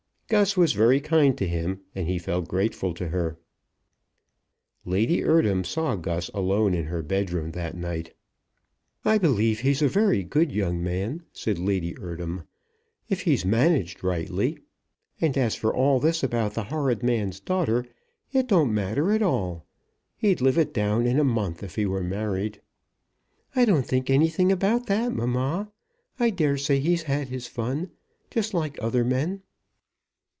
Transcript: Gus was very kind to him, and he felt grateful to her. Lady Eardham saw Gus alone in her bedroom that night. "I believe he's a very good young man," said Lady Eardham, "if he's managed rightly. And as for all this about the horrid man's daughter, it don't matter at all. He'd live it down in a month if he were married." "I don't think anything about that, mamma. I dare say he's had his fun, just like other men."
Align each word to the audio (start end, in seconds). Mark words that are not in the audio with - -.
Gus 0.31 0.55
was 0.55 0.71
very 0.71 1.01
kind 1.01 1.37
to 1.39 1.45
him, 1.45 1.81
and 1.93 2.07
he 2.07 2.17
felt 2.17 2.47
grateful 2.47 2.93
to 2.93 3.09
her. 3.09 3.37
Lady 4.85 5.19
Eardham 5.19 5.65
saw 5.65 5.97
Gus 5.97 6.29
alone 6.33 6.73
in 6.73 6.85
her 6.85 7.01
bedroom 7.01 7.51
that 7.51 7.75
night. 7.75 8.13
"I 9.03 9.17
believe 9.17 9.59
he's 9.59 9.81
a 9.81 9.89
very 9.89 10.23
good 10.23 10.49
young 10.49 10.81
man," 10.81 11.23
said 11.33 11.59
Lady 11.59 11.95
Eardham, 11.99 12.43
"if 13.09 13.23
he's 13.23 13.43
managed 13.43 14.05
rightly. 14.05 14.59
And 15.19 15.37
as 15.37 15.55
for 15.55 15.75
all 15.75 15.99
this 15.99 16.23
about 16.23 16.53
the 16.53 16.63
horrid 16.63 17.03
man's 17.03 17.41
daughter, 17.41 17.85
it 18.31 18.47
don't 18.47 18.73
matter 18.73 19.11
at 19.11 19.21
all. 19.21 19.65
He'd 20.15 20.39
live 20.39 20.57
it 20.57 20.73
down 20.73 21.05
in 21.05 21.19
a 21.19 21.25
month 21.25 21.61
if 21.61 21.75
he 21.75 21.85
were 21.85 22.05
married." 22.05 22.61
"I 23.53 23.65
don't 23.65 23.85
think 23.85 24.09
anything 24.09 24.49
about 24.49 24.85
that, 24.85 25.11
mamma. 25.11 25.73
I 26.17 26.29
dare 26.29 26.55
say 26.55 26.79
he's 26.79 27.03
had 27.03 27.27
his 27.27 27.47
fun, 27.47 27.91
just 28.29 28.53
like 28.53 28.81
other 28.81 29.03
men." 29.03 29.41